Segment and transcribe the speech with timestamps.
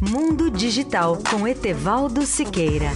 [0.00, 2.90] Mundo Digital com Etevaldo Siqueira.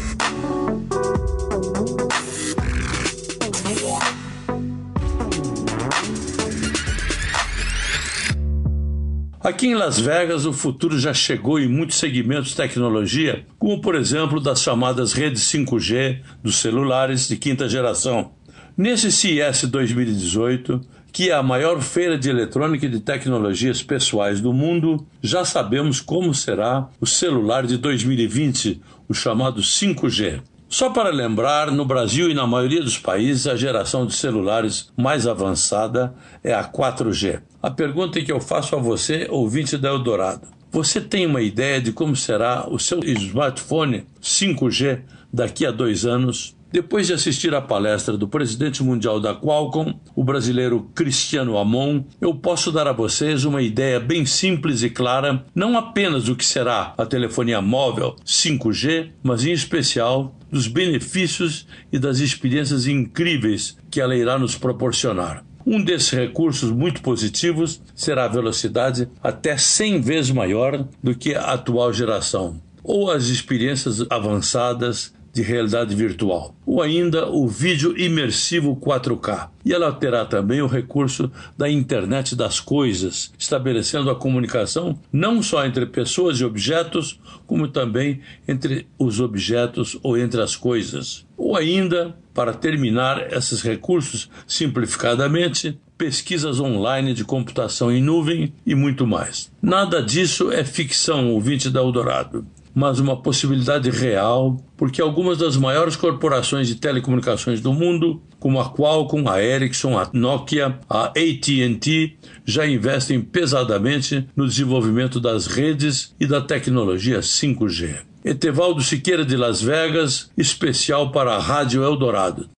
[9.38, 13.94] Aqui em Las Vegas, o futuro já chegou em muitos segmentos de tecnologia, como por
[13.94, 18.32] exemplo das chamadas redes 5G dos celulares de quinta geração.
[18.74, 20.80] Nesse CES 2018,
[21.14, 26.00] que é a maior feira de eletrônica e de tecnologias pessoais do mundo, já sabemos
[26.00, 30.42] como será o celular de 2020, o chamado 5G.
[30.68, 35.24] Só para lembrar, no Brasil e na maioria dos países, a geração de celulares mais
[35.24, 37.42] avançada é a 4G.
[37.62, 41.92] A pergunta que eu faço a você, ouvinte da Eldorado: você tem uma ideia de
[41.92, 46.56] como será o seu smartphone 5G daqui a dois anos?
[46.74, 52.34] Depois de assistir à palestra do presidente mundial da Qualcomm, o brasileiro Cristiano Amon, eu
[52.34, 56.92] posso dar a vocês uma ideia bem simples e clara, não apenas do que será
[56.98, 64.16] a telefonia móvel 5G, mas em especial dos benefícios e das experiências incríveis que ela
[64.16, 65.44] irá nos proporcionar.
[65.64, 71.52] Um desses recursos muito positivos será a velocidade até 100 vezes maior do que a
[71.52, 79.48] atual geração, ou as experiências avançadas de realidade virtual, ou ainda o vídeo imersivo 4K.
[79.64, 85.66] E ela terá também o recurso da internet das coisas, estabelecendo a comunicação não só
[85.66, 91.26] entre pessoas e objetos, como também entre os objetos ou entre as coisas.
[91.36, 99.06] Ou ainda, para terminar esses recursos simplificadamente, pesquisas online de computação em nuvem e muito
[99.06, 99.50] mais.
[99.60, 105.94] Nada disso é ficção, ouvinte da Eldorado mas uma possibilidade real, porque algumas das maiores
[105.94, 112.66] corporações de telecomunicações do mundo, como a Qualcomm, a Ericsson, a Nokia, a AT&T, já
[112.66, 117.98] investem pesadamente no desenvolvimento das redes e da tecnologia 5G.
[118.24, 122.48] Etevaldo Siqueira de Las Vegas, especial para a Rádio Eldorado.